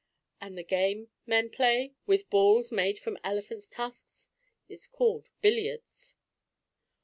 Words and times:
And 0.41 0.57
the 0.57 0.63
game 0.63 1.11
men 1.27 1.51
play, 1.51 1.93
with 2.07 2.27
balls 2.31 2.71
made 2.71 2.97
from 2.97 3.19
elephants' 3.23 3.67
tusks, 3.67 4.29
is 4.67 4.87
called 4.87 5.29
billiards. 5.41 6.17